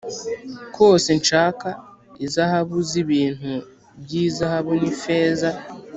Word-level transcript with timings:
kose 0.75 1.09
nshaka 1.19 1.69
izahabu 2.25 2.77
z 2.89 2.91
ibintu 3.03 3.51
by 4.03 4.11
izahabu 4.25 4.71
n 4.79 4.83
ifeza 4.91 5.49